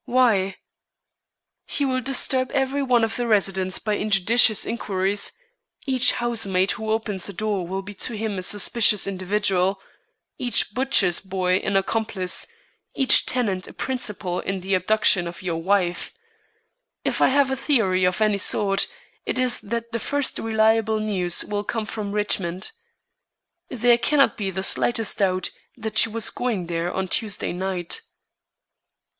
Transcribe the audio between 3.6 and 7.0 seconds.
by injudicious inquiries. Each housemaid who